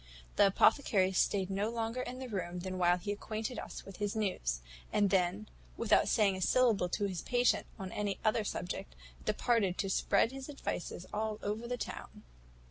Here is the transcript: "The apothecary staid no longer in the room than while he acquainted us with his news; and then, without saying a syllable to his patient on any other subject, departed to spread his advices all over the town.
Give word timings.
"The 0.35 0.47
apothecary 0.47 1.11
staid 1.11 1.51
no 1.51 1.69
longer 1.69 2.01
in 2.01 2.17
the 2.17 2.27
room 2.27 2.61
than 2.61 2.79
while 2.79 2.97
he 2.97 3.11
acquainted 3.11 3.59
us 3.59 3.85
with 3.85 3.97
his 3.97 4.15
news; 4.15 4.59
and 4.91 5.11
then, 5.11 5.47
without 5.77 6.07
saying 6.07 6.35
a 6.35 6.41
syllable 6.41 6.89
to 6.89 7.05
his 7.05 7.21
patient 7.21 7.67
on 7.77 7.91
any 7.91 8.17
other 8.25 8.43
subject, 8.43 8.95
departed 9.25 9.77
to 9.77 9.91
spread 9.91 10.31
his 10.31 10.49
advices 10.49 11.05
all 11.13 11.37
over 11.43 11.67
the 11.67 11.77
town. 11.77 12.23